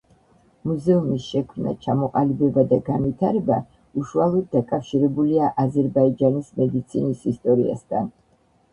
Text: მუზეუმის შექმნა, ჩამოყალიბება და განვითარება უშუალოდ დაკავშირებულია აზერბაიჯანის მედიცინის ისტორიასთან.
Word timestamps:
მუზეუმის 0.69 1.27
შექმნა, 1.33 1.73
ჩამოყალიბება 1.85 2.63
და 2.73 2.81
განვითარება 2.89 3.59
უშუალოდ 4.03 4.51
დაკავშირებულია 4.59 5.55
აზერბაიჯანის 5.69 6.53
მედიცინის 6.63 7.27
ისტორიასთან. 7.37 8.15